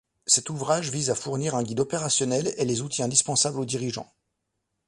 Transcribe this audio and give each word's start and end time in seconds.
Cet 0.25 0.49
ouvrage 0.49 0.89
vise 0.89 1.11
à 1.11 1.15
fournir 1.15 1.53
un 1.53 1.61
guide 1.61 1.79
opérationnel 1.81 2.55
et 2.57 2.65
les 2.65 2.81
outils 2.81 3.03
indispensables 3.03 3.59
aux 3.59 3.65
dirigeants. 3.65 4.11